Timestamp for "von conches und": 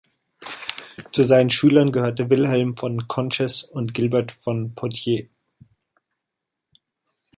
2.75-3.93